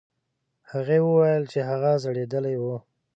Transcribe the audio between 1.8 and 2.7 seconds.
ژړېدلی و.